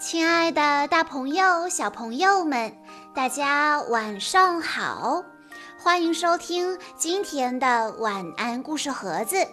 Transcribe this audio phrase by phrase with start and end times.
[0.00, 2.72] 亲爱的，大朋友、小朋友们，
[3.12, 5.24] 大家晚上好！
[5.76, 9.44] 欢迎收听今天的晚安故事盒子，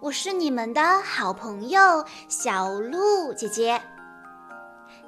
[0.00, 3.80] 我是你们的好朋友小鹿姐姐。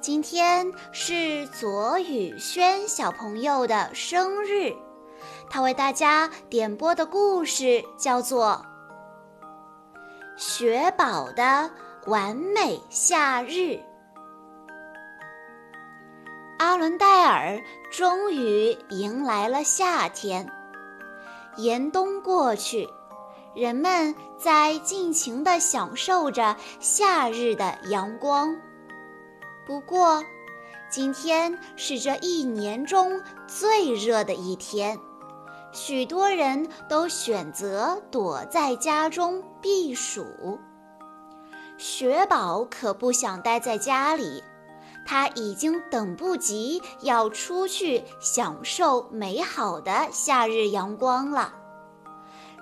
[0.01, 4.73] 今天是左宇轩小朋友的生日，
[5.51, 8.65] 他为大家点播的故事叫做
[10.41, 11.69] 《雪宝的
[12.07, 13.49] 完美夏日》。
[16.59, 20.49] 阿伦戴尔终于迎来了夏天，
[21.57, 22.89] 严冬过去，
[23.57, 28.57] 人们在尽情地享受着夏日的阳光。
[29.67, 30.23] 不过，
[30.89, 34.97] 今天是这一年中最热的一天，
[35.73, 40.59] 许多人都选择躲在家中避暑。
[41.79, 44.45] 雪宝可不想待在家里。
[45.05, 51.53] 他已经等不及要出去享受美好的夏日阳光了。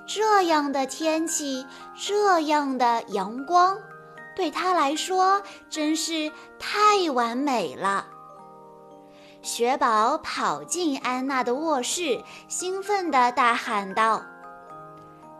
[0.06, 3.78] 这样的天气，这样的阳光，
[4.34, 8.06] 对他来说真是太完美了。
[9.42, 14.22] 雪宝跑进安娜的卧室，兴奋地大喊道：“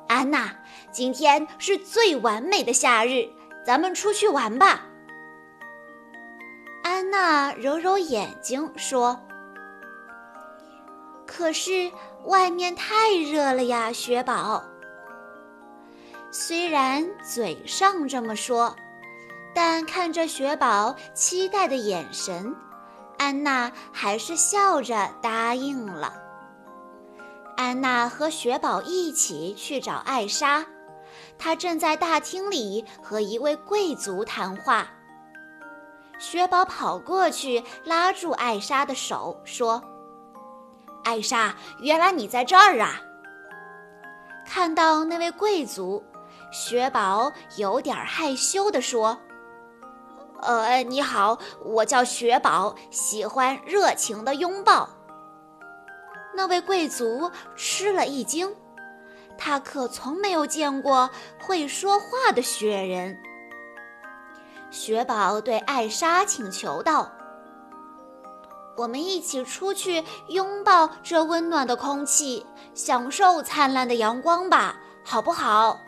[0.08, 0.56] 安娜，
[0.90, 3.28] 今天是最完美的夏日，
[3.64, 4.86] 咱们出去玩吧！”
[6.82, 9.18] 安娜揉揉眼睛说
[11.26, 11.90] ：“可是
[12.24, 14.62] 外面太热了呀，雪宝。”
[16.30, 18.74] 虽然嘴上这么说，
[19.54, 22.54] 但看着雪宝期待的眼神，
[23.18, 26.14] 安娜还是笑着答应了。
[27.56, 30.64] 安娜和雪宝一起去找艾莎，
[31.38, 34.88] 她正在大厅里和一位贵族谈话。
[36.22, 39.82] 雪宝跑过去，拉住艾莎的手，说
[41.02, 43.02] ：“艾莎，原来你在这儿啊！”
[44.46, 46.00] 看到那位贵族，
[46.52, 49.18] 雪宝有点害羞地说
[50.42, 54.88] ：“呃，你好，我叫雪宝，喜欢热情的拥抱。”
[56.36, 58.54] 那位贵族吃了一惊，
[59.36, 61.10] 他可从没有见过
[61.40, 63.18] 会说话的雪人。
[64.72, 67.12] 雪宝对艾莎请求道
[68.74, 75.78] ：“我们一起出去拥抱这温暖的空气，享受灿烂的阳光吧，好不好？”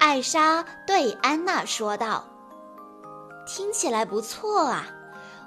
[0.00, 2.24] 艾莎对安娜说道
[3.46, 4.86] ：“听起来不错啊，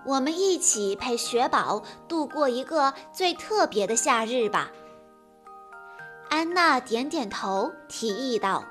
[0.05, 4.69] 我们一起陪雪宝度过一个最特别的夏日吧。”
[6.29, 8.63] 安娜点点头，提议道。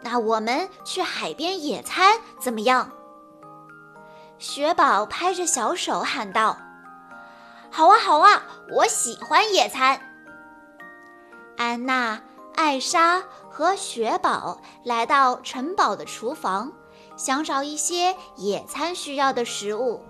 [0.00, 2.90] 那我们去海边野餐怎么样？
[4.38, 6.56] 雪宝拍着小手喊道
[7.70, 10.00] ：“好啊，好啊，我喜欢野餐。”
[11.58, 12.20] 安娜、
[12.54, 16.72] 艾莎和雪宝来到城堡的厨房，
[17.16, 20.04] 想找一些野餐需要的食物。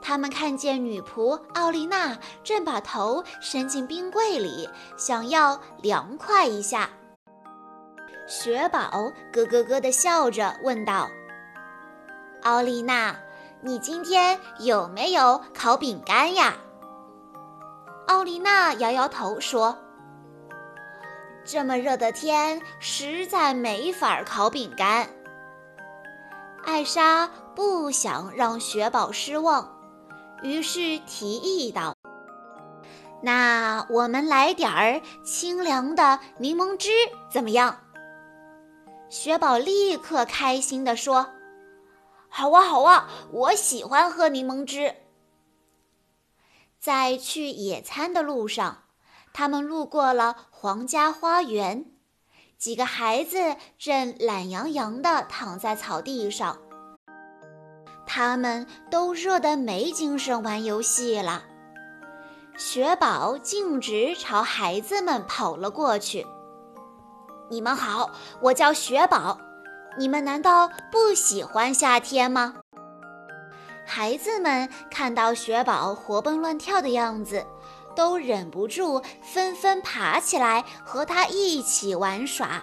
[0.00, 6.88] 他们看见女仆奥丽娜正把头伸进冰柜里，想要凉快一下。
[8.30, 11.10] 雪宝咯咯咯地笑着问道
[12.44, 13.16] ：“奥丽娜，
[13.60, 16.54] 你今天有没有烤饼干呀？”
[18.06, 19.76] 奥丽娜摇摇头说
[21.44, 25.08] ：“这么热的天，实在没法烤饼干。”
[26.64, 29.76] 艾莎不想让雪宝失望，
[30.44, 31.96] 于是提议道
[33.24, 36.90] ：“那我们来点儿清凉的柠檬汁，
[37.28, 37.76] 怎么样？”
[39.10, 41.30] 雪宝立刻开心地说
[42.30, 44.94] ：“好啊，好啊，我喜欢喝柠檬汁。”
[46.78, 48.84] 在去野餐的路上，
[49.32, 51.86] 他们路过了皇家花园，
[52.56, 56.58] 几个孩子正懒洋洋地躺在草地上，
[58.06, 61.42] 他们都热得没精神玩游戏了。
[62.56, 66.24] 雪宝径直朝孩子们跑了过去。
[67.50, 69.36] 你们好，我叫雪宝。
[69.98, 72.54] 你们难道不喜欢夏天吗？
[73.84, 77.44] 孩子们看到雪宝活蹦乱跳的样子，
[77.96, 82.62] 都忍不住纷纷爬起来和他一起玩耍。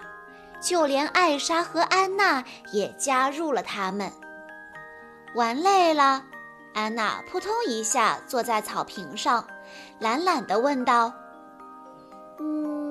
[0.58, 2.42] 就连艾莎和安娜
[2.72, 4.10] 也加入了他们。
[5.34, 6.24] 玩累了，
[6.72, 9.46] 安娜扑通一下坐在草坪上，
[10.00, 11.12] 懒懒地问道
[12.40, 12.88] ：“嗯。”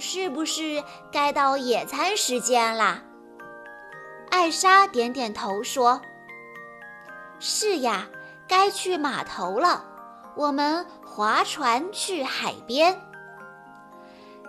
[0.00, 3.02] 是不是该到野餐时间啦？
[4.30, 6.00] 艾莎点点头说
[7.38, 8.08] ：“是呀，
[8.48, 9.84] 该去码头了。
[10.34, 12.98] 我们划船去海边。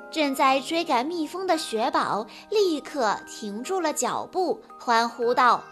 [0.09, 5.63] 正在追赶蜜蜂的雪宝立刻停住了脚步，欢呼道：“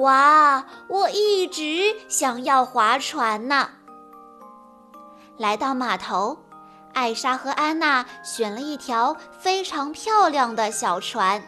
[0.00, 0.64] 哇！
[0.88, 3.70] 我一直想要划船呢！”
[5.38, 6.38] 来到码头，
[6.92, 11.42] 艾莎和安娜选了一条非常漂亮的小船。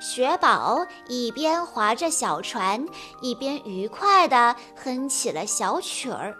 [0.00, 2.84] 雪宝一边划着小船，
[3.22, 6.34] 一边愉快地哼起了小曲儿。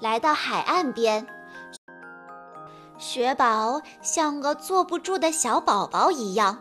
[0.00, 1.26] 来到海岸边，
[2.98, 6.60] 雪宝像个坐不住的小宝宝一样，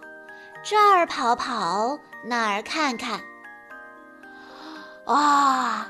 [0.64, 3.20] 这儿跑跑，那儿看看。
[5.08, 5.88] 哇！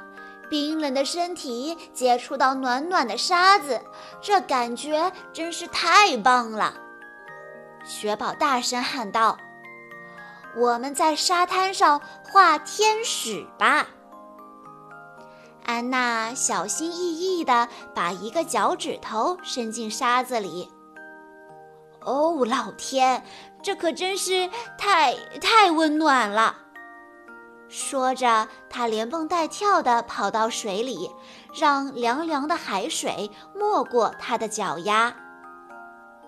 [0.50, 3.82] 冰冷的身体接触到暖暖的沙子，
[4.22, 6.74] 这感觉真是太棒了！
[7.84, 9.38] 雪宝大声喊道
[10.58, 13.88] ：“我们在沙滩上画天使吧！”
[15.66, 20.72] 安娜小心翼翼地把一个脚趾头伸进沙子里。
[22.02, 23.24] 哦，老天，
[23.64, 26.65] 这可真是太太温暖了！
[27.68, 31.10] 说着，他连蹦带跳地跑到水里，
[31.54, 35.16] 让凉凉的海水没过他的脚丫。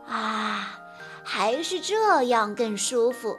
[0.07, 0.79] 啊，
[1.23, 3.37] 还是这样更舒服。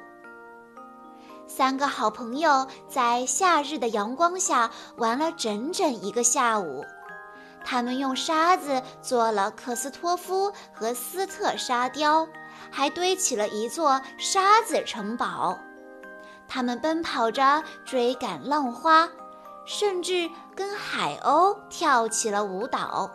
[1.46, 6.84] 三个好朋友在夏日的阳光下玩了整整一个下午。
[7.64, 12.28] 他们用沙子做了克斯托夫和斯特沙雕，
[12.70, 15.58] 还堆起了一座沙子城堡。
[16.48, 19.08] 他们奔跑着追赶浪花，
[19.66, 23.10] 甚至跟海鸥跳起了舞蹈。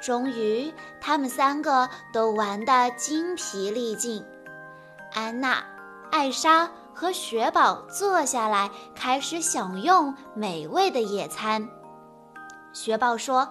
[0.00, 4.24] 终于，他们三个都玩得精疲力尽。
[5.14, 5.64] 安娜、
[6.12, 6.70] 艾莎。
[6.98, 11.68] 和雪宝坐下来，开始享用美味的野餐。
[12.72, 13.48] 雪宝说：“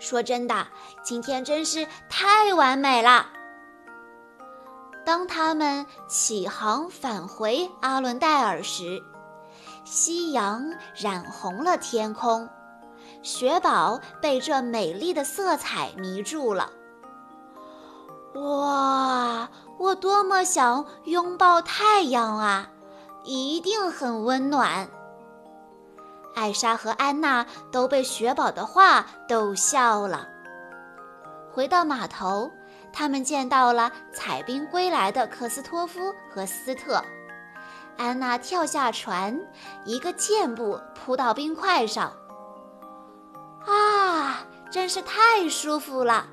[0.00, 0.66] 说真的，
[1.04, 3.28] 今天真是太完美了。”
[5.08, 9.02] 当他们起航返回阿伦戴尔时，
[9.82, 12.46] 夕阳染红了天空，
[13.22, 16.70] 雪宝被这美丽的色彩迷住了。
[18.34, 19.48] 哇！
[19.78, 22.68] 我多么想拥抱太阳啊，
[23.24, 24.90] 一定很温暖。
[26.34, 30.28] 艾莎和安娜都被雪宝的话逗笑了。
[31.50, 32.50] 回到码头，
[32.98, 37.00] 他们见到了采冰归来的克斯托夫和斯特。
[37.96, 39.40] 安娜跳下船，
[39.84, 42.12] 一个箭步扑到冰块上。
[43.64, 46.26] 啊，真是太舒服了！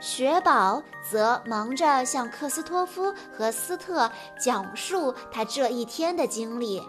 [0.00, 6.82] 雪宝则忙着向克斯托夫和斯特讲述他这一天的经历。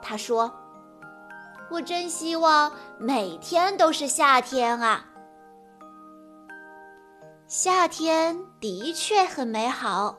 [0.00, 0.52] 他说
[1.68, 5.06] ：“我真希望每天都是夏天啊！
[7.52, 10.18] 夏天的确很美好。”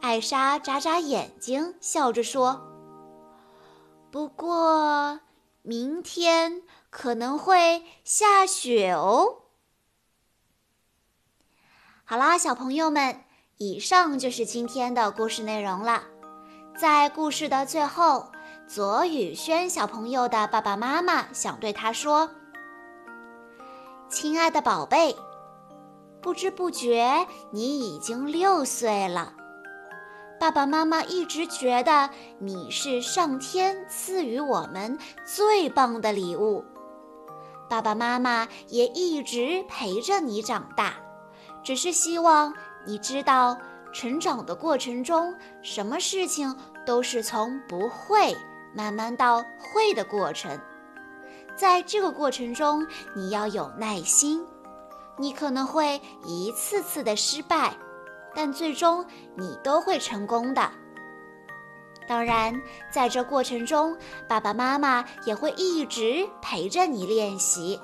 [0.00, 2.66] 艾莎眨眨眼睛，笑着说
[4.10, 5.20] ：“不过
[5.60, 9.42] 明天可能会下雪哦。”
[12.06, 13.22] 好啦，小朋友们，
[13.58, 16.04] 以上就是今天的故事内容了。
[16.78, 18.32] 在故事的最后，
[18.66, 22.30] 左宇轩小朋友的爸爸妈妈想对他说
[24.08, 25.14] ：“亲爱的宝贝，
[26.26, 29.32] 不知不觉你已经六岁了。
[30.40, 36.64] 爸爸妈妈一直觉得你是上天赐予我们最棒的礼物。
[37.70, 40.94] 爸爸妈妈也一直陪着你长大。”
[41.62, 42.52] 只是希望
[42.84, 43.56] 你知道，
[43.92, 46.52] 成长的过程中，什么事情
[46.84, 48.36] 都是从不会
[48.74, 50.60] 慢慢到会的过程。
[51.54, 54.44] 在这个过程中，你要有耐心。
[55.18, 57.72] 你可能会一次次的失败，
[58.34, 59.04] 但最终
[59.36, 60.70] 你都会成功的。
[62.08, 62.54] 当然，
[62.90, 63.96] 在这过程中，
[64.28, 67.80] 爸爸妈妈也会一直陪着你练习。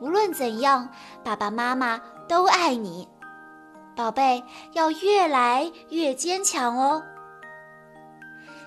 [0.00, 0.88] 无论怎样，
[1.24, 2.00] 爸爸妈妈。
[2.28, 3.08] 都爱你，
[3.94, 7.00] 宝贝，要越来越坚强哦。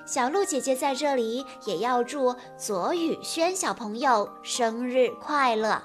[0.05, 5.81] 小鹿姐姐在这里也要祝左宇轩小朋友生日快乐。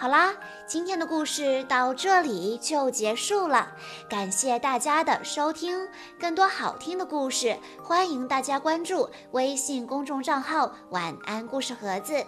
[0.00, 0.32] 好啦，
[0.66, 3.70] 今天的故事到这里就结束了，
[4.08, 5.86] 感谢大家的收听。
[6.18, 7.54] 更多好听的故事，
[7.84, 12.24] 欢迎大家关注微信公众账号“晚安故事盒子”。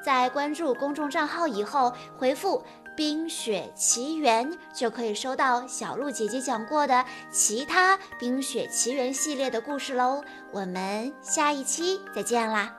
[0.00, 2.62] 在关注公众账号以后，回复。
[2.96, 10.22] 冰雪奇缘》，就可以收到小鹿姐姐讲过的其他《冰雪奇缘》系列的故事喽。
[10.52, 12.72] 我们下一期再见啦！